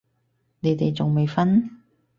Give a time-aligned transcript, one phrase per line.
[0.61, 1.69] 你哋仲未瞓？